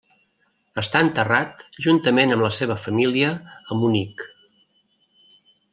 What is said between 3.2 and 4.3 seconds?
a Munic.